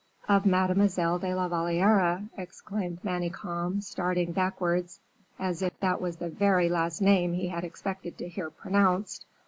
[0.27, 4.99] "Of Mademoiselle de la Valliere!" exclaimed Manicamp, starting backwards,
[5.37, 9.27] as if that was the very last name he expected to hear pronounced.